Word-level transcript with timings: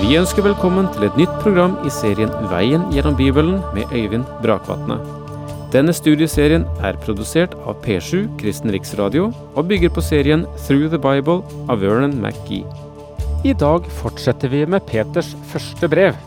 Vi 0.00 0.16
ønsker 0.18 0.42
velkommen 0.42 0.88
til 0.94 1.06
et 1.06 1.16
nytt 1.18 1.34
program 1.42 1.76
i 1.86 1.90
serien 1.92 2.32
Veien 2.50 2.88
gjennom 2.92 3.14
Bibelen 3.18 3.60
med 3.76 3.92
Øyvind 3.94 4.26
Brakvatne. 4.42 4.96
Denne 5.70 5.94
studieserien 5.94 6.66
er 6.82 6.98
produsert 7.04 7.54
av 7.62 7.78
P7 7.84 8.26
Kristen 8.40 8.74
Riksradio 8.74 9.28
og 9.54 9.70
bygger 9.70 9.94
på 9.94 10.02
serien 10.02 10.44
Through 10.66 10.90
the 10.90 10.98
Bible 10.98 11.40
av 11.70 11.82
Vernon 11.82 12.18
McGee. 12.18 12.66
I 13.46 13.54
dag 13.54 13.86
fortsetter 14.02 14.50
vi 14.50 14.64
med 14.66 14.82
Peters 14.90 15.30
første 15.52 15.90
brev. 15.90 16.18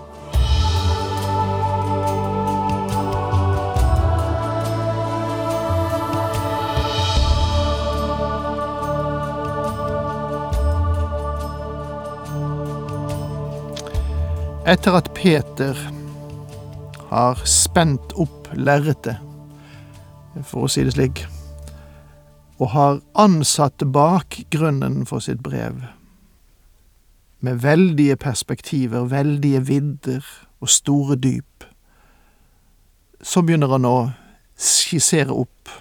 Etter 14.68 14.98
at 14.98 15.14
Peter 15.16 15.78
har 17.08 17.40
spent 17.48 18.12
opp 18.20 18.50
lerretet, 18.52 19.16
for 20.44 20.66
å 20.66 20.68
si 20.68 20.82
det 20.84 20.92
slik, 20.92 21.22
og 22.60 22.74
har 22.74 22.98
ansatt 23.16 23.86
bakgrunnen 23.96 25.06
for 25.08 25.24
sitt 25.24 25.40
brev, 25.46 25.86
med 27.40 27.62
veldige 27.64 28.18
perspektiver, 28.20 29.06
veldige 29.08 29.62
vidder 29.70 30.28
og 30.60 30.74
store 30.74 31.16
dyp, 31.16 31.64
så 33.24 33.46
begynner 33.48 33.72
han 33.72 33.88
å 33.88 33.96
skissere 34.60 35.32
opp 35.32 35.72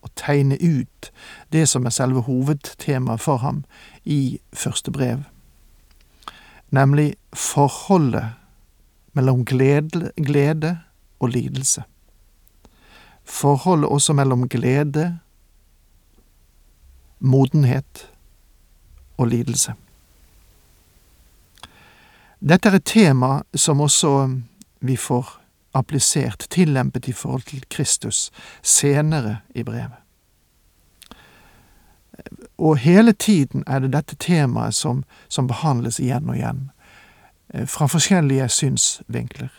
og 0.00 0.14
tegne 0.16 0.56
ut 0.56 1.10
det 1.52 1.66
som 1.68 1.84
er 1.84 1.92
selve 1.92 2.24
hovedtemaet 2.24 3.20
for 3.20 3.44
ham 3.44 3.60
i 4.08 4.40
første 4.56 4.96
brev 4.96 5.28
nemlig 6.70 7.14
forholdet 7.34 8.24
mellom 9.12 9.44
glede, 9.44 10.78
og 11.20 11.28
lidelse. 11.28 11.82
Forholdet 13.24 13.88
også 13.88 14.12
mellom 14.12 14.48
glede, 14.48 15.18
modenhet 17.18 18.10
og 19.18 19.26
lidelse. 19.26 19.74
Dette 22.40 22.68
er 22.68 22.78
et 22.78 22.84
tema 22.84 23.42
som 23.54 23.80
også 23.80 24.40
vi 24.80 24.96
får 24.96 25.40
applisert, 25.74 26.46
tillempet 26.50 27.08
i 27.08 27.12
forhold 27.12 27.42
til 27.42 27.64
Kristus, 27.70 28.30
senere 28.62 29.38
i 29.54 29.62
brevet. 29.62 30.00
Og 32.58 32.76
hele 32.76 33.12
tiden 33.12 33.64
er 33.66 33.78
det 33.78 33.92
dette 33.92 34.16
temaet 34.16 34.74
som, 34.74 35.04
som 35.28 35.46
behandles 35.48 36.00
igjen 36.00 36.28
og 36.28 36.36
igjen, 36.36 36.70
fra 37.66 37.86
forskjellige 37.90 38.48
synsvinkler. 38.48 39.50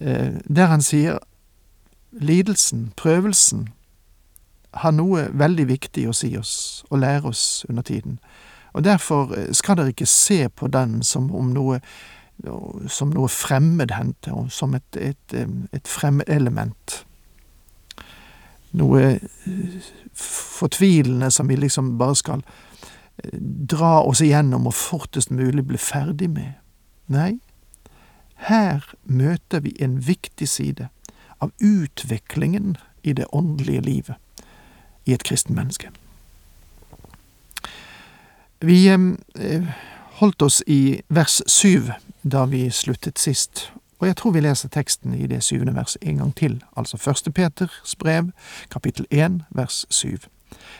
Eh, 0.00 0.32
der 0.56 0.66
han 0.66 0.82
sier 0.82 1.18
lidelsen, 2.12 2.92
prøvelsen, 2.96 3.68
har 4.74 4.90
noe 4.90 5.28
veldig 5.30 5.68
viktig 5.70 6.08
å 6.10 6.16
si 6.16 6.32
oss 6.36 6.84
og 6.90 6.98
lære 6.98 7.30
oss 7.30 7.64
under 7.68 7.82
tiden. 7.82 8.18
Og 8.74 8.84
derfor 8.84 9.34
eh, 9.36 9.52
skal 9.54 9.78
dere 9.78 9.94
ikke 9.94 10.10
se 10.10 10.48
på 10.48 10.68
den 10.68 11.02
som 11.02 11.30
om 11.34 11.54
noe 11.54 11.80
som 12.90 13.12
noe 13.14 13.28
fremmedhendte, 13.30 14.32
som 14.50 14.72
et, 14.74 14.96
et, 14.98 15.34
et 15.72 15.88
fremmedelement. 15.88 16.96
Noe 18.74 19.20
fortvilende 20.18 21.30
som 21.30 21.46
vi 21.46 21.60
liksom 21.62 21.92
bare 21.98 22.16
skal 22.18 22.42
eh, 22.42 22.73
dra 23.70 24.00
oss 24.02 24.20
igjennom 24.20 24.66
og 24.66 24.74
fortest 24.74 25.30
mulig 25.30 25.66
bli 25.66 25.78
ferdig 25.78 26.30
med. 26.30 26.54
Nei, 27.06 27.38
her 28.48 28.84
møter 29.04 29.60
vi 29.64 29.74
en 29.80 30.00
viktig 30.06 30.48
side 30.48 30.88
av 31.42 31.52
utviklingen 31.60 32.76
i 33.02 33.12
det 33.12 33.26
åndelige 33.32 33.80
livet 33.80 34.16
i 35.04 35.12
et 35.12 35.22
kristen 35.22 35.54
menneske. 35.54 35.90
Vi 38.64 38.88
eh, 38.88 39.62
holdt 40.20 40.42
oss 40.42 40.62
i 40.66 41.02
vers 41.08 41.42
syv 41.46 41.92
da 42.22 42.46
vi 42.48 42.70
sluttet 42.70 43.18
sist, 43.20 43.68
og 44.00 44.06
jeg 44.08 44.16
tror 44.16 44.32
vi 44.32 44.40
leser 44.40 44.72
teksten 44.72 45.14
i 45.14 45.26
det 45.28 45.42
syvende 45.44 45.74
verset 45.76 46.02
en 46.02 46.22
gang 46.22 46.32
til, 46.36 46.62
altså 46.76 46.96
første 46.96 47.30
Peters 47.30 47.96
brev, 48.00 48.30
kapittel 48.70 49.06
én, 49.12 49.42
vers 49.50 49.84
syv. 49.90 50.24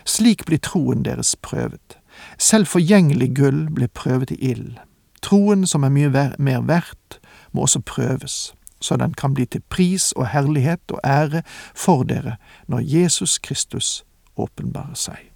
Slik 0.05 0.45
blir 0.47 0.59
troen 0.59 1.05
deres 1.05 1.37
prøvet. 1.37 1.99
Selv 2.39 2.67
forgjengelig 2.67 3.35
gull 3.37 3.69
blir 3.71 3.93
prøvet 3.95 4.31
i 4.31 4.41
ild. 4.51 4.79
Troen 5.23 5.67
som 5.67 5.85
er 5.85 5.93
mye 5.95 6.31
mer 6.39 6.65
verdt, 6.69 7.21
må 7.53 7.63
også 7.65 7.81
prøves, 7.81 8.55
så 8.81 8.97
den 8.97 9.15
kan 9.15 9.35
bli 9.35 9.47
til 9.47 9.63
pris 9.71 10.13
og 10.13 10.29
herlighet 10.29 10.81
og 10.91 11.01
ære 11.05 11.43
for 11.75 12.03
dere 12.03 12.37
når 12.69 12.81
Jesus 12.85 13.39
Kristus 13.39 14.05
åpenbarer 14.37 14.99
seg. 14.99 15.31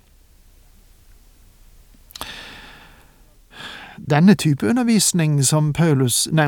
Denne 3.98 4.34
type 4.34 4.68
undervisning 4.68 5.44
som 5.44 5.72
Paulus, 5.72 6.28
nei, 6.32 6.46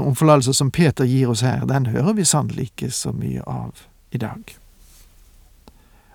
som 0.52 0.70
Peter 0.70 1.04
gir 1.04 1.30
oss 1.30 1.40
her, 1.40 1.66
den 1.66 1.86
hører 1.86 2.12
vi 2.12 2.24
sannelig 2.24 2.70
ikke 2.70 2.90
så 2.90 3.12
mye 3.12 3.42
av 3.46 3.86
i 4.12 4.18
dag. 4.18 4.56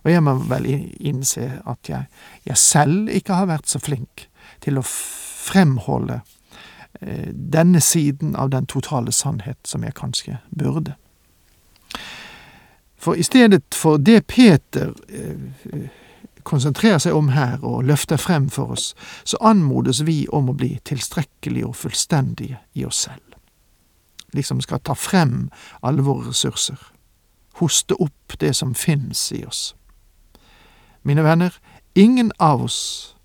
Og 0.06 0.12
jeg 0.12 0.22
må 0.24 0.36
vel 0.46 0.68
innse 1.00 1.48
at 1.66 1.90
jeg, 1.90 2.06
jeg 2.46 2.58
selv 2.62 3.10
ikke 3.10 3.40
har 3.40 3.50
vært 3.50 3.70
så 3.70 3.82
flink 3.82 4.28
til 4.62 4.78
å 4.78 4.86
fremholde 4.86 6.20
eh, 7.02 7.32
denne 7.34 7.82
siden 7.82 8.36
av 8.38 8.52
den 8.54 8.70
totale 8.70 9.12
sannhet 9.12 9.58
som 9.66 9.84
jeg 9.84 9.98
kanskje 9.98 10.38
burde. 10.54 10.94
For 13.02 13.18
i 13.18 13.26
stedet 13.26 13.74
for 13.74 13.98
det 13.98 14.28
Peter 14.30 14.94
eh, 15.10 15.90
konsentrerer 16.46 17.02
seg 17.02 17.18
om 17.18 17.32
her 17.34 17.64
og 17.66 17.84
løfter 17.90 18.22
frem 18.22 18.48
for 18.50 18.76
oss, 18.78 18.94
så 19.24 19.38
anmodes 19.42 20.04
vi 20.06 20.28
om 20.30 20.50
å 20.50 20.58
bli 20.58 20.76
tilstrekkelige 20.86 21.66
og 21.66 21.80
fullstendige 21.82 22.60
i 22.74 22.86
oss 22.86 23.08
selv. 23.08 23.40
Liksom 24.38 24.62
skal 24.62 24.84
ta 24.86 24.94
frem 24.94 25.50
alle 25.82 26.06
våre 26.06 26.30
ressurser, 26.30 26.78
hoste 27.62 27.98
opp 27.98 28.38
det 28.40 28.54
som 28.54 28.76
finnes 28.78 29.32
i 29.34 29.42
oss. 29.46 29.74
Mine 31.06 31.24
venner, 31.24 31.54
ingen 31.96 32.32
av 32.40 32.64
oss 32.64 33.16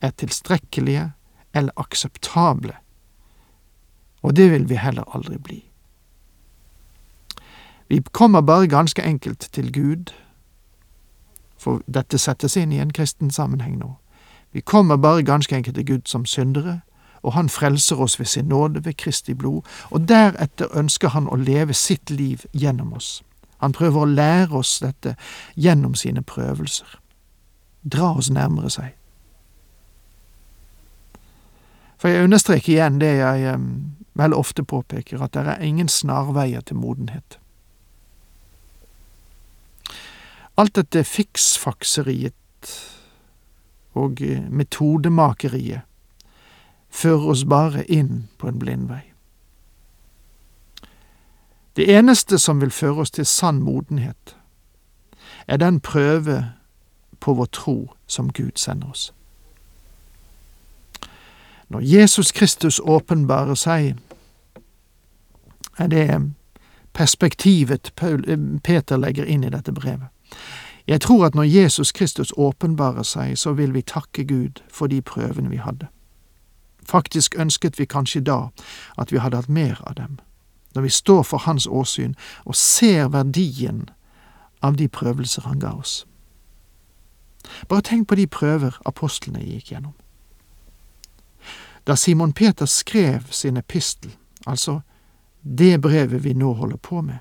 er 0.00 0.10
tilstrekkelige 0.10 1.12
eller 1.54 1.72
akseptable, 1.76 2.72
og 4.22 4.36
det 4.36 4.50
vil 4.52 4.68
vi 4.68 4.74
heller 4.74 5.16
aldri 5.16 5.38
bli. 5.38 5.64
Vi 7.88 8.00
kommer 8.12 8.40
bare 8.40 8.68
ganske 8.68 9.02
enkelt 9.02 9.48
til 9.52 9.72
Gud, 9.72 10.14
for 11.58 11.82
dette 11.94 12.18
settes 12.18 12.56
inn 12.56 12.72
i 12.72 12.78
en 12.78 12.92
kristen 12.92 13.30
sammenheng 13.30 13.78
nå. 13.78 13.96
Vi 14.52 14.60
kommer 14.60 14.96
bare 14.96 15.22
ganske 15.22 15.56
enkelt 15.56 15.74
til 15.74 15.86
Gud 15.86 16.06
som 16.06 16.26
syndere, 16.26 16.80
og 17.22 17.32
Han 17.32 17.48
frelser 17.48 17.96
oss 17.96 18.18
ved 18.18 18.26
sin 18.26 18.44
nåde, 18.44 18.84
ved 18.84 18.94
Kristi 18.94 19.34
blod, 19.34 19.62
og 19.90 20.08
deretter 20.08 20.78
ønsker 20.78 21.08
Han 21.08 21.28
å 21.28 21.36
leve 21.36 21.74
sitt 21.74 22.10
liv 22.10 22.44
gjennom 22.52 22.92
oss. 22.92 23.22
Han 23.58 23.72
prøver 23.72 24.00
å 24.00 24.04
lære 24.04 24.52
oss 24.52 24.78
dette 24.78 25.16
gjennom 25.56 25.94
sine 25.94 26.22
prøvelser 26.22 27.00
dra 27.84 28.14
oss 28.16 28.30
nærmere 28.30 28.70
seg. 28.70 28.94
For 31.98 32.08
jeg 32.08 32.24
understreker 32.24 32.72
igjen 32.72 33.00
det 33.00 33.14
jeg 33.16 33.58
vel 34.14 34.34
ofte 34.36 34.64
påpeker, 34.64 35.22
at 35.22 35.34
det 35.34 35.46
er 35.46 35.62
ingen 35.64 35.88
snarveier 35.88 36.60
til 36.60 36.76
modenhet. 36.76 37.38
Alt 40.56 40.76
dette 40.76 41.04
fiksfakseriet 41.04 42.34
og 43.94 44.22
eh, 44.22 44.42
metodemakeriet 44.50 45.82
fører 46.90 47.30
oss 47.32 47.44
bare 47.44 47.82
inn 47.90 48.28
på 48.38 48.48
en 48.48 48.58
blindvei. 48.58 49.02
Det 51.74 51.88
eneste 51.90 52.38
som 52.38 52.60
vil 52.60 52.70
føre 52.70 53.02
oss 53.02 53.10
til 53.10 53.26
sann 53.26 53.62
modenhet, 53.62 54.36
er 55.46 55.56
den 55.56 55.80
prøve 55.80 56.52
på 57.24 57.34
vår 57.34 57.46
tro 57.46 57.76
som 58.06 58.32
Gud 58.32 58.58
sender 58.60 58.90
oss. 58.90 59.12
Når 61.68 61.80
Jesus 61.80 62.32
Kristus 62.32 62.80
åpenbarer 62.84 63.54
seg, 63.54 63.96
er 65.78 65.86
det 65.88 66.34
perspektivet 66.92 67.92
eh, 68.02 68.38
Peter 68.62 68.96
legger 68.96 69.24
inn 69.24 69.44
i 69.44 69.50
dette 69.50 69.72
brevet. 69.72 70.12
Jeg 70.86 71.00
tror 71.00 71.26
at 71.26 71.34
når 71.34 71.42
Jesus 71.42 71.92
Kristus 71.92 72.32
åpenbarer 72.36 73.02
seg, 73.02 73.38
så 73.38 73.52
vil 73.52 73.74
vi 73.74 73.82
takke 73.82 74.24
Gud 74.24 74.60
for 74.68 74.86
de 74.86 75.00
prøvene 75.00 75.50
vi 75.50 75.56
hadde. 75.56 75.88
Faktisk 76.84 77.34
ønsket 77.38 77.78
vi 77.78 77.88
kanskje 77.88 78.20
da 78.20 78.50
at 79.00 79.12
vi 79.12 79.18
hadde 79.18 79.36
hatt 79.36 79.48
mer 79.48 79.80
av 79.88 79.94
dem, 79.96 80.18
når 80.74 80.82
vi 80.82 80.88
står 80.88 81.22
for 81.22 81.38
Hans 81.38 81.66
åsyn 81.66 82.14
og 82.44 82.54
ser 82.54 83.08
verdien 83.08 83.88
av 84.62 84.76
de 84.76 84.88
prøvelser 84.88 85.42
Han 85.48 85.58
ga 85.58 85.72
oss. 85.72 86.04
Bare 87.68 87.82
tenk 87.82 88.08
på 88.08 88.18
de 88.18 88.26
prøver 88.26 88.78
apostlene 88.86 89.42
gikk 89.44 89.72
gjennom. 89.72 89.94
Da 91.86 91.96
Simon 91.96 92.32
Peter 92.32 92.66
skrev 92.66 93.30
sin 93.30 93.56
epistel, 93.56 94.14
altså 94.46 94.80
det 95.42 95.80
brevet 95.80 96.24
vi 96.24 96.32
nå 96.32 96.52
holder 96.54 96.76
på 96.76 97.00
med, 97.00 97.18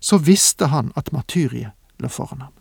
så 0.00 0.18
visste 0.18 0.66
han 0.66 0.92
at 0.96 1.12
martyriet 1.12 1.72
lå 1.98 2.08
foran 2.08 2.40
ham. 2.40 2.52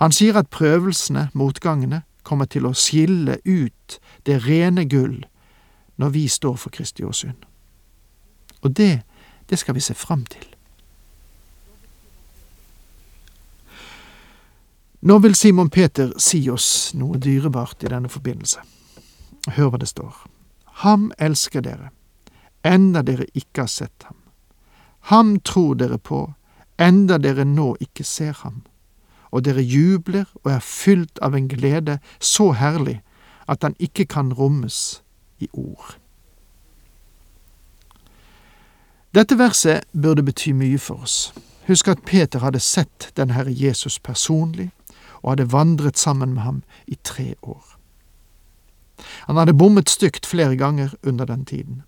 Han 0.00 0.12
sier 0.12 0.36
at 0.36 0.50
prøvelsene, 0.52 1.30
motgangene, 1.32 2.02
kommer 2.22 2.44
til 2.50 2.66
å 2.66 2.74
skille 2.74 3.38
ut 3.46 3.98
det 4.26 4.42
rene 4.44 4.84
gull 4.84 5.22
når 5.96 6.12
vi 6.12 6.26
står 6.28 6.58
for 6.60 6.74
Kristi 6.74 7.06
åsyn. 7.06 7.38
Og 8.60 8.76
det, 8.76 9.06
det 9.48 9.58
skal 9.58 9.78
vi 9.78 9.80
se 9.80 9.94
fram 9.94 10.26
til. 10.26 10.55
Nå 15.06 15.18
vil 15.18 15.34
Simon 15.34 15.68
Peter 15.70 16.12
si 16.18 16.40
oss 16.50 16.90
noe 16.98 17.14
dyrebart 17.22 17.84
i 17.86 17.90
denne 17.92 18.08
forbindelse. 18.10 18.58
Hør 19.54 19.68
hva 19.70 19.78
det 19.78 19.86
står. 19.86 20.16
Ham 20.82 21.12
elsker 21.22 21.62
dere, 21.62 21.92
enda 22.66 23.04
dere 23.06 23.28
ikke 23.30 23.62
har 23.62 23.70
sett 23.70 24.08
ham. 24.08 24.16
Ham 25.12 25.36
tror 25.46 25.76
dere 25.78 26.00
på, 26.02 26.24
enda 26.82 27.20
dere 27.22 27.44
nå 27.46 27.76
ikke 27.78 28.02
ser 28.02 28.34
ham. 28.40 28.64
Og 29.30 29.44
dere 29.46 29.62
jubler 29.62 30.26
og 30.42 30.50
er 30.56 30.66
fylt 30.66 31.22
av 31.22 31.38
en 31.38 31.46
glede 31.54 32.00
så 32.18 32.50
herlig 32.58 32.98
at 33.46 33.62
den 33.62 33.78
ikke 33.78 34.08
kan 34.10 34.32
rommes 34.34 35.04
i 35.38 35.46
ord. 35.52 36.00
Dette 39.14 39.38
verset 39.38 39.86
burde 39.94 40.26
bety 40.26 40.50
mye 40.50 40.82
for 40.82 41.06
oss. 41.06 41.30
Husk 41.70 41.94
at 41.94 42.02
Peter 42.02 42.42
hadde 42.42 42.58
sett 42.58 43.12
den 43.14 43.30
Herre 43.30 43.54
Jesus 43.54 44.00
personlig, 44.02 44.72
og 45.26 45.32
hadde 45.34 45.50
vandret 45.52 45.98
sammen 45.98 46.34
med 46.34 46.42
ham 46.42 46.62
i 46.86 46.94
tre 47.04 47.34
år. 47.42 47.64
Han 49.26 49.36
hadde 49.36 49.58
bommet 49.58 49.90
stygt 49.90 50.26
flere 50.26 50.56
ganger 50.56 50.94
under 51.02 51.26
den 51.26 51.44
tiden. 51.44 51.82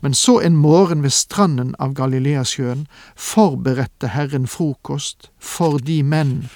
Men 0.00 0.14
så 0.14 0.38
en 0.40 0.56
morgen 0.56 1.02
ved 1.02 1.10
stranden 1.10 1.74
av 1.78 1.94
Galileasjøen 1.94 2.84
forberedte 3.16 4.12
Herren 4.12 4.46
frokost 4.46 5.30
for 5.38 5.78
de 5.78 6.02
menn 6.02 6.50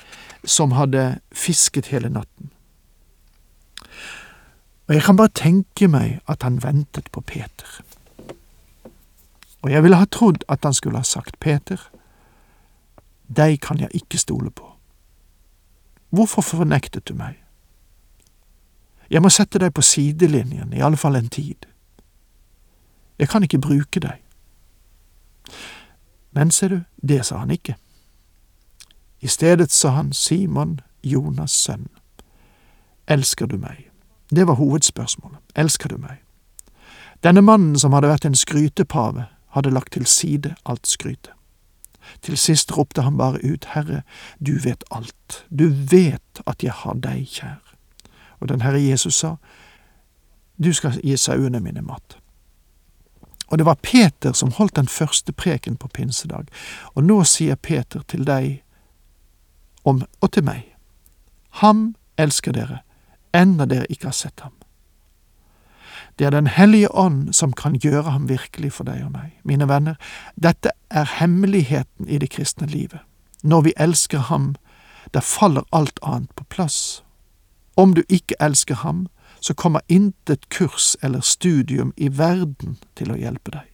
som 0.45 0.77
hadde 0.77 1.19
fisket 1.33 1.89
hele 1.91 2.13
natten. 2.13 2.53
Og 4.87 4.95
jeg 4.95 5.03
kan 5.03 5.17
bare 5.17 5.33
tenke 5.33 5.89
meg 5.89 6.21
at 6.29 6.45
han 6.45 6.61
ventet 6.63 7.09
på 7.11 7.25
Peter. 7.25 7.81
Og 9.65 9.73
jeg 9.73 9.83
ville 9.83 9.97
ha 9.97 10.05
trodd 10.05 10.45
at 10.49 10.65
han 10.65 10.77
skulle 10.77 11.01
ha 11.01 11.09
sagt, 11.09 11.41
Peter, 11.41 11.81
deg 13.27 13.57
kan 13.65 13.81
jeg 13.81 13.89
ikke 13.97 14.21
stole 14.21 14.53
på. 14.53 14.74
Hvorfor 16.15 16.43
fornektet 16.43 17.09
du 17.09 17.15
meg? 17.19 17.41
Jeg 19.11 19.23
må 19.23 19.31
sette 19.33 19.59
deg 19.59 19.73
på 19.75 19.83
sidelinjen, 19.83 20.73
i 20.73 20.83
alle 20.83 20.97
fall 20.97 21.17
en 21.19 21.29
tid. 21.29 21.67
Jeg 23.19 23.29
kan 23.29 23.43
ikke 23.43 23.59
bruke 23.59 24.01
deg. 24.01 24.21
Men 26.35 26.51
ser 26.51 26.69
du, 26.69 26.81
det 27.03 27.25
sa 27.27 27.43
han 27.43 27.51
ikke. 27.51 27.77
I 29.21 29.29
stedet 29.29 29.73
sa 29.73 29.95
han 29.99 30.13
Simon, 30.13 30.81
Jonas' 31.03 31.59
sønn, 31.67 31.89
elsker 33.07 33.47
du 33.47 33.59
meg? 33.59 33.91
Det 34.31 34.47
var 34.47 34.59
hovedspørsmålet. 34.59 35.39
Elsker 35.57 35.89
du 35.89 35.97
meg? 35.99 36.23
Denne 37.23 37.43
mannen 37.43 37.79
som 37.79 37.93
hadde 37.93 38.11
vært 38.11 38.27
en 38.29 38.39
skrytepave, 38.39 39.27
hadde 39.55 39.71
lagt 39.71 39.93
til 39.93 40.07
side 40.07 40.55
alt 40.67 40.87
skrytet. 40.87 41.33
Til 42.23 42.39
sist 42.39 42.73
ropte 42.77 43.03
han 43.03 43.19
bare 43.19 43.41
ut, 43.45 43.69
Herre, 43.75 44.03
du 44.39 44.59
vet 44.65 44.85
alt, 44.91 45.45
du 45.51 45.69
vet 45.69 46.43
at 46.47 46.63
jeg 46.63 46.73
har 46.73 46.95
deg 46.95 47.27
kjær. 47.29 47.63
Og 48.41 48.49
den 48.49 48.63
Herre 48.63 48.83
Jesus 48.83 49.15
sa, 49.15 49.37
du 50.57 50.73
skal 50.73 51.01
gi 51.03 51.17
sauene 51.17 51.61
mine 51.61 51.83
mat. 51.83 52.19
Og 53.49 53.59
det 53.59 53.67
var 53.67 53.81
Peter 53.83 54.33
som 54.33 54.53
holdt 54.53 54.77
den 54.77 54.89
første 54.89 55.33
preken 55.33 55.77
på 55.77 55.89
pinsedag, 55.89 56.49
og 56.95 57.05
nå 57.05 57.23
sier 57.25 57.55
Peter 57.55 58.03
til 58.09 58.25
deg 58.27 58.63
om, 59.85 60.03
og 60.21 60.33
til 60.33 60.45
meg, 60.45 60.71
Ham 61.61 61.95
elsker 62.19 62.53
dere, 62.53 62.81
enda 63.35 63.67
dere 63.71 63.87
ikke 63.87 64.11
har 64.11 64.17
sett 64.17 64.41
ham. 64.43 64.55
Det 66.19 66.27
er 66.27 66.31
Den 66.31 66.47
hellige 66.47 66.95
ånd 66.95 67.33
som 67.33 67.53
kan 67.53 67.75
gjøre 67.75 68.11
ham 68.11 68.29
virkelig 68.29 68.73
for 68.73 68.85
deg 68.85 69.05
og 69.05 69.13
meg. 69.13 69.33
Mine 69.45 69.69
venner, 69.69 69.95
dette 70.37 70.71
er 70.91 71.05
hemmeligheten 71.19 72.09
i 72.09 72.19
det 72.19 72.31
kristne 72.31 72.67
livet. 72.67 73.01
Når 73.43 73.61
vi 73.61 73.73
elsker 73.77 74.19
ham, 74.19 74.55
da 75.15 75.21
faller 75.21 75.63
alt 75.73 75.99
annet 76.03 76.31
på 76.37 76.45
plass. 76.45 77.03
Om 77.77 77.95
du 77.95 78.03
ikke 78.09 78.35
elsker 78.41 78.75
ham, 78.75 79.09
så 79.41 79.55
kommer 79.55 79.81
intet 79.89 80.49
kurs 80.49 80.97
eller 81.03 81.21
studium 81.21 81.93
i 81.97 82.09
verden 82.19 82.79
til 82.97 83.11
å 83.13 83.19
hjelpe 83.19 83.51
deg. 83.51 83.67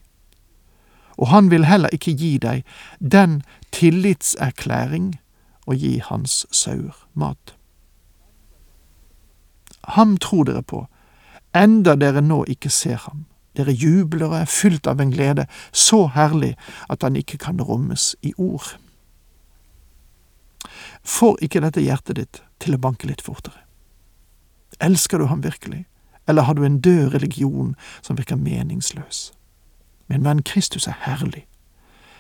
Og 1.21 1.29
han 1.29 1.51
vil 1.51 1.65
heller 1.69 1.93
ikke 1.93 2.17
gi 2.17 2.39
deg 2.39 2.65
den 2.99 3.43
tillitserklæring 3.73 5.19
å 5.67 5.77
gi 5.77 5.99
hans 6.03 6.47
sauer 6.51 6.97
mat. 7.15 7.55
Ham 9.95 10.17
tror 10.17 10.49
dere 10.49 10.63
på, 10.63 10.87
enda 11.57 11.97
dere 11.97 12.23
nå 12.23 12.45
ikke 12.49 12.71
ser 12.71 13.01
ham. 13.07 13.25
Dere 13.57 13.75
jubler 13.75 14.29
og 14.29 14.37
er 14.41 14.51
fylt 14.51 14.87
av 14.87 15.01
en 15.03 15.11
glede 15.11 15.47
så 15.73 16.07
herlig 16.15 16.55
at 16.89 17.03
han 17.03 17.17
ikke 17.19 17.39
kan 17.39 17.61
rommes 17.61 18.15
i 18.23 18.33
ord. 18.39 18.77
Får 21.03 21.41
ikke 21.43 21.63
dette 21.65 21.83
hjertet 21.83 22.17
ditt 22.21 22.43
til 22.61 22.77
å 22.77 22.83
banke 22.83 23.09
litt 23.09 23.25
fortere? 23.25 23.65
Elsker 24.81 25.19
du 25.19 25.27
ham 25.27 25.43
virkelig, 25.45 25.85
eller 26.29 26.47
har 26.47 26.55
du 26.55 26.65
en 26.65 26.81
død 26.81 27.15
religion 27.15 27.75
som 28.03 28.17
virker 28.17 28.37
meningsløs? 28.37 29.33
Men 30.09 30.25
venn 30.25 30.43
Kristus 30.43 30.87
er 30.87 30.97
herlig. 31.05 31.47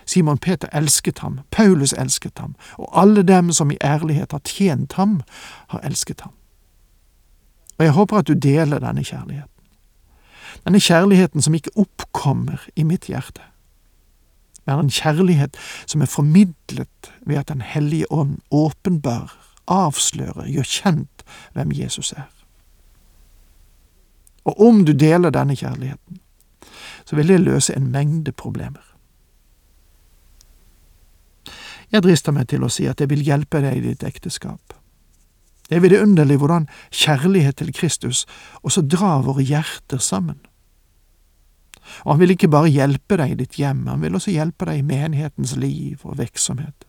Simon 0.07 0.39
Peter 0.39 0.69
elsket 0.73 1.19
ham, 1.19 1.41
Paulus 1.51 1.93
elsket 1.93 2.39
ham, 2.39 2.57
og 2.79 2.89
alle 2.99 3.23
dem 3.23 3.53
som 3.53 3.71
i 3.71 3.79
ærlighet 3.85 4.33
har 4.33 4.43
tjent 4.45 4.93
ham, 4.93 5.21
har 5.69 5.81
elsket 5.87 6.21
ham. 6.21 6.33
Og 7.81 7.87
jeg 7.87 7.93
håper 7.97 8.19
at 8.21 8.29
du 8.29 8.35
deler 8.37 8.83
denne 8.83 9.01
kjærligheten. 9.01 9.69
Denne 10.67 10.81
kjærligheten 10.85 11.41
som 11.41 11.55
ikke 11.57 11.73
oppkommer 11.81 12.61
i 12.77 12.85
mitt 12.85 13.07
hjerte, 13.09 13.41
men 14.67 14.85
en 14.85 14.93
kjærlighet 14.93 15.57
som 15.89 16.03
er 16.05 16.07
formidlet 16.07 17.13
ved 17.27 17.37
at 17.37 17.49
Den 17.49 17.61
hellige 17.61 18.13
ånd 18.13 18.39
åpenbarer, 18.51 19.33
avslører, 19.67 20.47
gjør 20.47 20.63
kjent 20.63 21.25
hvem 21.53 21.73
Jesus 21.73 22.13
er. 22.13 22.29
Og 24.45 24.61
om 24.61 24.85
du 24.85 24.93
deler 24.93 25.31
denne 25.31 25.57
kjærligheten, 25.57 26.21
så 27.05 27.17
vil 27.17 27.29
det 27.29 27.41
løse 27.41 27.77
en 27.77 27.91
mengde 27.91 28.33
problemer. 28.33 28.85
Jeg 31.93 32.03
drister 32.03 32.33
meg 32.33 32.49
til 32.49 32.63
å 32.63 32.69
si 32.69 32.87
at 32.87 33.01
jeg 33.01 33.11
vil 33.11 33.25
hjelpe 33.25 33.63
deg 33.65 33.81
i 33.81 33.89
ditt 33.89 34.05
ekteskap. 34.05 34.80
Det 35.71 35.79
er 35.79 35.85
vidunderlig 35.85 36.41
hvordan 36.43 36.67
kjærlighet 36.91 37.61
til 37.61 37.71
Kristus 37.73 38.25
også 38.67 38.83
drar 38.83 39.23
våre 39.23 39.45
hjerter 39.47 40.03
sammen. 40.03 40.41
Og 42.03 42.13
han 42.15 42.21
vil 42.21 42.35
ikke 42.35 42.51
bare 42.51 42.71
hjelpe 42.71 43.17
deg 43.21 43.33
i 43.33 43.39
ditt 43.39 43.55
hjem, 43.59 43.87
han 43.87 44.03
vil 44.03 44.19
også 44.19 44.35
hjelpe 44.35 44.67
deg 44.67 44.81
i 44.81 44.87
menighetens 44.87 45.55
liv 45.57 46.03
og 46.03 46.19
virksomhet. 46.19 46.87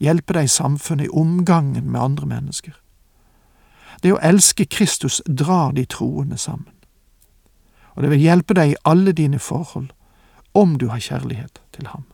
Hjelpe 0.00 0.38
deg 0.38 0.48
i 0.48 0.52
samfunnet, 0.52 1.08
i 1.08 1.12
omgangen 1.12 1.90
med 1.90 2.00
andre 2.00 2.26
mennesker. 2.32 2.74
Det 4.02 4.14
å 4.14 4.20
elske 4.24 4.64
Kristus 4.64 5.20
drar 5.26 5.74
de 5.76 5.84
troende 5.84 6.38
sammen. 6.38 6.72
Og 7.96 8.04
det 8.04 8.12
vil 8.14 8.24
hjelpe 8.24 8.54
deg 8.54 8.72
i 8.72 8.80
alle 8.88 9.12
dine 9.12 9.40
forhold, 9.42 9.90
om 10.54 10.78
du 10.78 10.88
har 10.88 11.02
kjærlighet 11.02 11.60
til 11.74 11.90
ham. 11.92 12.06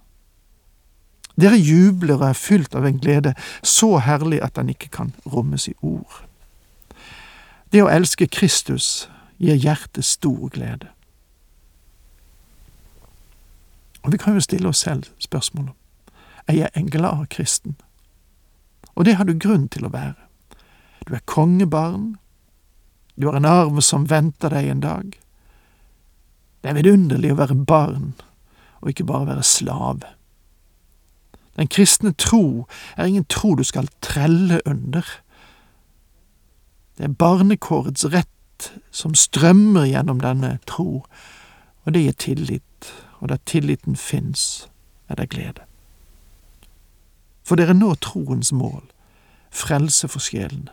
Dere 1.40 1.58
jubler 1.58 2.20
og 2.20 2.28
er 2.28 2.38
fylt 2.38 2.74
av 2.78 2.86
en 2.86 2.98
glede 3.02 3.34
så 3.62 3.98
herlig 3.98 4.40
at 4.44 4.54
den 4.58 4.70
ikke 4.70 4.92
kan 4.94 5.14
rommes 5.26 5.68
i 5.68 5.74
ord. 5.82 6.22
Det 7.72 7.82
å 7.82 7.90
elske 7.90 8.30
Kristus 8.30 9.08
gir 9.42 9.58
hjertet 9.58 10.06
stor 10.06 10.48
glede. 10.54 10.92
Og 14.04 14.12
vi 14.12 14.20
kan 14.20 14.36
jo 14.36 14.44
stille 14.44 14.68
oss 14.70 14.84
selv 14.84 15.08
spørsmålet 15.18 15.74
er 16.46 16.54
jeg 16.54 16.70
en 16.74 16.90
glad 16.90 17.26
kristen? 17.30 17.76
Og 18.94 19.04
det 19.04 19.16
har 19.16 19.24
du 19.24 19.38
grunn 19.38 19.68
til 19.68 19.86
å 19.86 19.92
være. 19.92 20.18
Du 21.08 21.14
er 21.14 21.24
kongebarn, 21.24 22.16
du 23.16 23.28
har 23.28 23.38
en 23.38 23.48
arv 23.48 23.80
som 23.84 24.08
venter 24.10 24.52
deg 24.52 24.68
en 24.68 24.82
dag. 24.84 25.16
Det 26.62 26.70
er 26.70 26.78
vidunderlig 26.78 27.32
å 27.34 27.38
være 27.38 27.56
barn, 27.68 28.14
og 28.80 28.92
ikke 28.92 29.06
bare 29.08 29.28
være 29.34 29.46
slave. 29.46 30.14
Den 31.56 31.68
kristne 31.68 32.12
tro 32.12 32.66
er 32.96 33.04
ingen 33.04 33.24
tro 33.24 33.54
du 33.54 33.64
skal 33.64 33.88
trelle 34.02 34.60
under. 34.66 35.02
Det 36.98 37.04
er 37.04 37.18
barnekårets 37.18 38.04
rett 38.04 38.70
som 38.90 39.14
strømmer 39.14 39.84
gjennom 39.84 40.20
denne 40.22 40.58
tro, 40.66 41.04
og 41.84 41.94
det 41.94 42.02
gir 42.02 42.18
tillit, 42.18 42.92
og 43.20 43.28
der 43.28 43.42
tilliten 43.46 43.96
fins, 43.96 44.68
er 45.08 45.14
det 45.14 45.30
glede. 45.30 45.66
For 47.44 47.60
dere 47.60 47.74
når 47.74 47.94
troens 47.94 48.52
mål, 48.52 48.82
frelse 49.50 50.08
for 50.08 50.22
sjelene. 50.22 50.72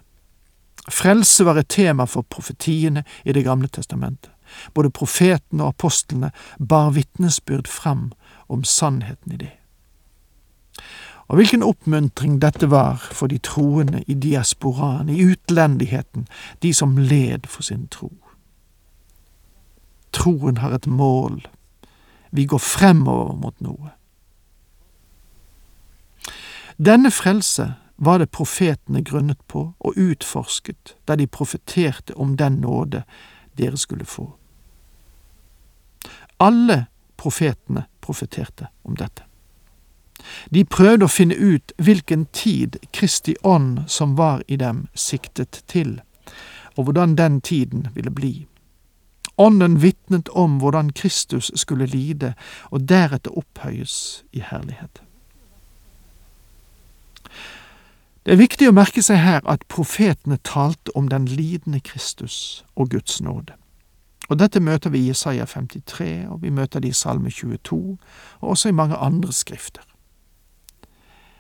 Frelse 0.90 1.46
var 1.46 1.60
et 1.60 1.70
tema 1.70 2.08
for 2.10 2.22
profetiene 2.22 3.04
i 3.26 3.32
Det 3.32 3.44
gamle 3.44 3.68
testamentet. 3.68 4.32
Både 4.74 4.90
profetene 4.90 5.64
og 5.64 5.68
apostlene 5.68 6.32
bar 6.60 6.90
vitnesbyrd 6.90 7.68
fram 7.68 8.12
om 8.50 8.64
sannheten 8.64 9.32
i 9.32 9.38
det. 9.38 9.61
Og 11.32 11.36
hvilken 11.40 11.64
oppmuntring 11.64 12.42
dette 12.42 12.68
var 12.72 13.00
for 13.12 13.32
de 13.32 13.38
troende 13.38 14.04
i 14.08 14.14
diasporaen, 14.14 15.10
i 15.10 15.24
utlendigheten, 15.24 16.28
de 16.62 16.74
som 16.74 16.98
led 16.98 17.48
for 17.48 17.64
sin 17.64 17.88
tro. 17.88 18.12
Troen 20.12 20.58
har 20.58 20.76
et 20.76 20.88
mål. 20.88 21.48
Vi 22.32 22.46
går 22.46 22.60
fremover 22.60 23.36
mot 23.36 23.56
noe. 23.64 23.94
Denne 26.76 27.12
frelse 27.12 27.74
var 27.96 28.18
det 28.18 28.32
profetene 28.34 29.04
grunnet 29.06 29.40
på 29.48 29.74
og 29.80 29.98
utforsket 29.98 30.96
da 31.08 31.16
de 31.16 31.28
profeterte 31.28 32.16
om 32.18 32.36
den 32.38 32.60
nåde 32.64 33.04
dere 33.58 33.78
skulle 33.78 34.06
få. 34.06 34.32
Alle 36.40 36.86
profetene 37.18 37.86
profeterte 38.02 38.68
om 38.84 38.98
dette. 38.98 39.31
De 40.54 40.66
prøvde 40.66 41.06
å 41.06 41.12
finne 41.12 41.36
ut 41.36 41.74
hvilken 41.78 42.26
tid 42.34 42.78
Kristi 42.94 43.36
ånd 43.44 43.84
som 43.88 44.18
var 44.18 44.44
i 44.48 44.56
dem, 44.56 44.88
siktet 44.94 45.64
til, 45.68 46.00
og 46.78 46.88
hvordan 46.88 47.16
den 47.16 47.42
tiden 47.42 47.88
ville 47.96 48.12
bli. 48.12 48.48
Ånden 49.38 49.82
vitnet 49.82 50.30
om 50.30 50.60
hvordan 50.60 50.92
Kristus 50.94 51.52
skulle 51.56 51.86
lide 51.86 52.34
og 52.70 52.90
deretter 52.90 53.38
opphøyes 53.38 54.24
i 54.32 54.44
herlighet. 54.46 55.02
Det 58.26 58.36
er 58.36 58.38
viktig 58.38 58.68
å 58.70 58.76
merke 58.76 59.02
seg 59.02 59.18
her 59.18 59.42
at 59.50 59.64
profetene 59.66 60.38
talte 60.46 60.94
om 60.96 61.08
den 61.10 61.26
lidende 61.26 61.80
Kristus 61.82 62.62
og 62.76 62.92
Guds 62.94 63.18
nåde. 63.22 63.56
Og 64.30 64.38
Dette 64.40 64.62
møter 64.64 64.94
vi 64.94 65.02
i 65.08 65.10
Isaiah 65.10 65.48
53, 65.48 66.28
og 66.30 66.44
vi 66.44 66.54
møter 66.54 66.80
det 66.80 66.94
i 66.94 66.96
Salme 66.96 67.32
22, 67.32 67.98
og 68.40 68.50
også 68.50 68.70
i 68.70 68.78
mange 68.78 68.96
andre 68.96 69.34
skrifter. 69.34 69.84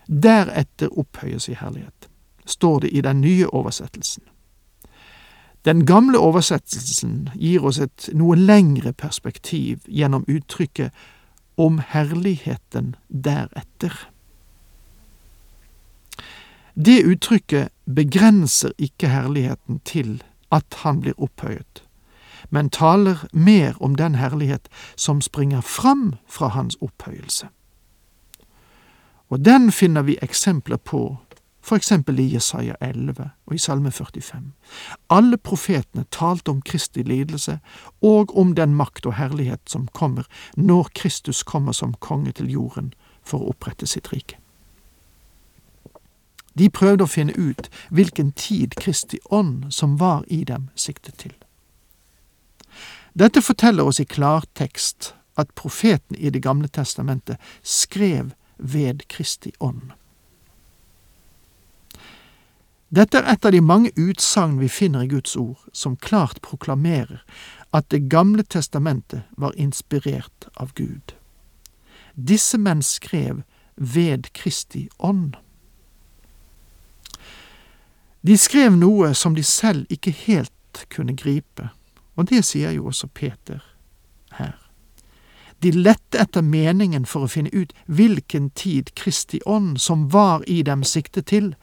Deretter 0.08 0.91
opphøyes 0.98 1.50
i 1.50 1.55
herlighet, 1.60 2.10
står 2.46 2.79
det 2.79 2.89
i 2.93 3.01
den 3.01 3.22
nye 3.22 3.48
oversettelsen. 3.48 4.24
Den 5.65 5.86
gamle 5.86 6.17
oversettelsen 6.17 7.29
gir 7.36 7.65
oss 7.65 7.77
et 7.79 8.10
noe 8.17 8.36
lengre 8.36 8.93
perspektiv 8.98 9.86
gjennom 9.86 10.25
uttrykket 10.27 10.89
om 11.62 11.77
herligheten 11.91 12.96
deretter. 13.08 13.93
Det 16.74 17.03
uttrykket 17.05 17.70
begrenser 17.86 18.74
ikke 18.77 19.12
herligheten 19.12 19.79
til 19.86 20.24
at 20.51 20.81
han 20.81 21.01
blir 21.01 21.20
opphøyet, 21.22 21.84
men 22.50 22.70
taler 22.70 23.27
mer 23.34 23.77
om 23.79 23.96
den 23.96 24.15
herlighet 24.15 24.70
som 24.96 25.22
springer 25.22 25.62
fram 25.62 26.15
fra 26.27 26.48
hans 26.48 26.77
opphøyelse. 26.81 27.48
Og 29.32 29.40
den 29.46 29.72
finner 29.72 30.04
vi 30.04 30.18
eksempler 30.22 30.78
på 30.78 31.18
for 31.62 31.78
eksempel 31.78 32.20
i 32.20 32.34
Jesaja 32.34 32.76
11 32.82 33.30
og 33.46 33.54
i 33.56 33.58
Salme 33.58 33.92
45. 33.92 34.52
Alle 35.10 35.38
profetene 35.38 36.06
talte 36.12 36.52
om 36.52 36.62
Kristi 36.62 37.04
lidelse 37.04 37.60
og 38.02 38.38
om 38.38 38.56
den 38.56 38.74
makt 38.76 39.06
og 39.06 39.16
herlighet 39.16 39.62
som 39.70 39.88
kommer 39.94 40.28
når 40.58 40.90
Kristus 40.96 41.44
kommer 41.44 41.72
som 41.72 41.94
konge 41.94 42.32
til 42.32 42.50
jorden 42.52 42.94
for 43.24 43.40
å 43.40 43.54
opprette 43.54 43.88
sitt 43.88 44.10
rike. 44.14 44.40
De 46.58 46.68
prøvde 46.70 47.06
å 47.06 47.12
finne 47.14 47.38
ut 47.38 47.70
hvilken 47.90 48.34
tid 48.36 48.76
Kristi 48.76 49.22
ånd 49.30 49.70
som 49.72 49.96
var 50.02 50.26
i 50.28 50.44
dem, 50.44 50.68
siktet 50.76 51.22
til. 51.22 51.38
Dette 53.14 53.42
forteller 53.42 53.88
oss 53.88 54.02
i 54.02 54.06
klartekst 54.06 55.14
at 55.40 55.56
profeten 55.56 56.18
i 56.18 56.30
Det 56.30 56.42
gamle 56.44 56.68
testamentet 56.68 57.38
skrev 57.64 58.34
ved 58.62 59.08
Kristi 59.08 59.51
ånd. 59.60 59.91
Dette 62.91 63.22
er 63.22 63.30
et 63.32 63.46
av 63.48 63.53
de 63.56 63.62
mange 63.63 63.89
utsagn 63.96 64.58
vi 64.60 64.68
finner 64.68 65.06
i 65.06 65.12
Guds 65.13 65.36
ord, 65.39 65.60
som 65.72 65.96
klart 65.96 66.41
proklamerer 66.44 67.24
at 67.72 67.89
Det 67.89 68.10
gamle 68.12 68.44
testamentet 68.44 69.24
var 69.38 69.56
inspirert 69.56 70.50
av 70.56 70.74
Gud. 70.75 71.15
Disse 72.15 72.58
menn 72.58 72.84
skrev 72.84 73.44
ved 73.75 74.27
Kristi 74.34 74.89
ånd. 75.00 75.38
De 78.22 78.38
skrev 78.38 78.75
noe 78.75 79.13
som 79.15 79.36
de 79.36 79.44
selv 79.44 79.88
ikke 79.89 80.12
helt 80.12 80.86
kunne 80.91 81.15
gripe, 81.15 81.72
og 82.20 82.27
det 82.30 82.44
sier 82.46 82.75
jo 82.75 82.91
også 82.91 83.08
Peter. 83.08 83.71
De 85.62 85.72
lette 85.72 86.18
etter 86.18 86.41
meningen 86.41 87.03
for 87.06 87.27
å 87.27 87.30
finne 87.30 87.51
ut 87.53 87.74
hvilken 87.86 88.50
tid 88.58 88.96
Kristi 88.98 89.38
ånd 89.46 89.77
som 89.82 90.08
var 90.10 90.41
i 90.50 90.63
dem 90.65 90.82
siktet 90.84 91.27
til, 91.30 91.53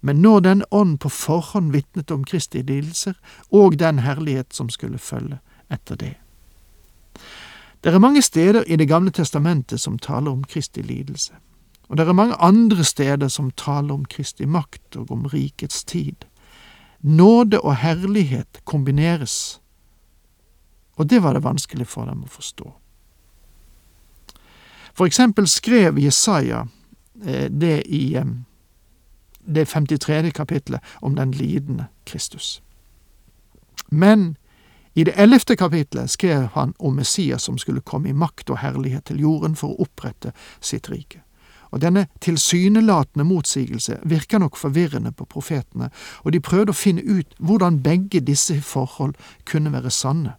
men 0.00 0.22
når 0.24 0.40
den 0.46 0.64
ånd 0.70 1.00
på 1.04 1.10
forhånd 1.12 1.74
vitnet 1.74 2.10
om 2.10 2.24
Kristi 2.24 2.62
lidelser 2.64 3.18
og 3.50 3.76
den 3.76 4.00
herlighet 4.06 4.56
som 4.56 4.72
skulle 4.72 4.98
følge 4.98 5.42
etter 5.68 6.00
det. 6.00 6.14
Det 7.84 7.92
er 7.92 8.00
mange 8.00 8.22
steder 8.22 8.64
i 8.64 8.76
Det 8.76 8.88
gamle 8.88 9.10
testamentet 9.10 9.80
som 9.80 9.98
taler 9.98 10.30
om 10.30 10.44
Kristi 10.44 10.82
lidelse, 10.82 11.32
og 11.88 11.96
det 11.96 12.08
er 12.08 12.12
mange 12.12 12.40
andre 12.40 12.84
steder 12.84 13.28
som 13.28 13.50
taler 13.50 13.94
om 13.94 14.04
Kristi 14.04 14.46
makt 14.46 14.96
og 14.96 15.10
om 15.10 15.26
rikets 15.26 15.84
tid. 15.84 16.24
Nåde 17.02 17.60
og 17.60 17.76
herlighet 17.76 18.62
kombineres, 18.64 19.60
og 20.96 21.10
det 21.10 21.22
var 21.22 21.34
det 21.34 21.44
vanskelig 21.44 21.86
for 21.86 22.06
dem 22.06 22.22
å 22.22 22.30
forstå. 22.30 22.81
For 24.94 25.06
eksempel 25.06 25.48
skrev 25.48 25.98
Jesaja 25.98 26.66
eh, 27.24 27.50
det 27.50 27.82
i 27.86 28.14
eh, 28.16 28.26
det 29.46 29.66
53. 29.68 30.30
kapitlet 30.32 30.80
om 31.00 31.16
den 31.16 31.30
lidende 31.30 31.86
Kristus. 32.04 32.62
Men 33.88 34.36
i 34.94 35.04
det 35.04 35.14
ellevte 35.16 35.56
kapitlet 35.56 36.10
skrev 36.10 36.48
han 36.52 36.74
om 36.78 36.94
Messias 36.94 37.42
som 37.42 37.58
skulle 37.58 37.80
komme 37.80 38.08
i 38.08 38.12
makt 38.12 38.50
og 38.50 38.58
herlighet 38.58 39.04
til 39.04 39.20
jorden 39.20 39.56
for 39.56 39.72
å 39.72 39.86
opprette 39.86 40.32
sitt 40.60 40.90
rike. 40.92 41.22
Og 41.72 41.80
denne 41.80 42.06
tilsynelatende 42.20 43.24
motsigelse 43.24 43.96
virker 44.04 44.38
nok 44.38 44.56
forvirrende 44.60 45.12
på 45.12 45.24
profetene, 45.24 45.88
og 46.20 46.32
de 46.32 46.40
prøvde 46.44 46.74
å 46.74 46.76
finne 46.76 47.00
ut 47.00 47.32
hvordan 47.40 47.80
begge 47.82 48.20
disse 48.20 48.58
forhold 48.60 49.16
kunne 49.48 49.72
være 49.72 49.90
sanne. 49.90 50.36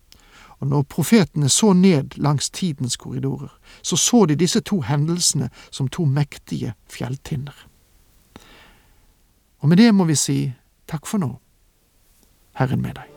Og 0.64 0.70
når 0.70 0.82
profetene 0.88 1.50
så 1.50 1.74
ned 1.74 2.16
langs 2.16 2.50
tidens 2.50 2.96
korridorer, 2.98 3.52
så 3.82 3.98
så 3.98 4.26
de 4.26 4.36
disse 4.36 4.62
to 4.64 4.80
hendelsene 4.82 5.50
som 5.72 5.90
to 5.92 6.06
mektige 6.06 6.72
fjelltinner. 6.88 7.68
Og 9.60 9.70
med 9.70 9.78
det 9.78 9.92
må 9.92 10.08
vi 10.08 10.16
si 10.16 10.54
takk 10.88 11.04
for 11.06 11.20
nå. 11.20 11.34
Herren 12.56 12.82
med 12.82 12.96
deg. 12.96 13.10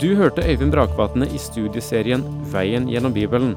Du 0.00 0.14
hørte 0.16 0.48
Øyvind 0.48 0.72
Brakvatne 0.72 1.28
i 1.28 1.38
studieserien 1.38 2.24
Veien 2.52 2.88
gjennom 2.88 3.12
Bibelen. 3.12 3.56